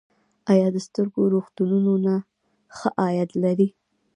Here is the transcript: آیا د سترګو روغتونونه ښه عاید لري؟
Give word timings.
آیا 0.51 0.67
د 0.75 0.77
سترګو 0.87 1.21
روغتونونه 1.33 2.13
ښه 2.77 2.89
عاید 3.01 3.29
لري؟ 3.43 3.67